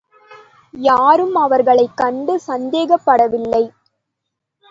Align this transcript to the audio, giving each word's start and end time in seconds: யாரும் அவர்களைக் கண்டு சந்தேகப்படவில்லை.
யாரும் 0.73 1.35
அவர்களைக் 1.35 1.97
கண்டு 1.97 2.39
சந்தேகப்படவில்லை. 2.47 3.63